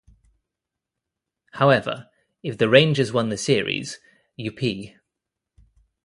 However, 1.51 2.09
if 2.41 2.57
the 2.57 2.67
Rangers 2.69 3.13
won 3.13 3.29
the 3.29 3.37
series, 3.37 3.99
Youppi! 4.35 4.95